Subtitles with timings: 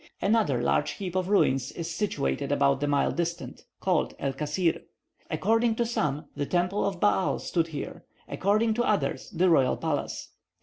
[0.19, 4.81] Another large heap of ruins is situated about a mile distant, called El Kasir.
[5.29, 10.29] According to some, the temple of Baal stood here, according to others the royal palace.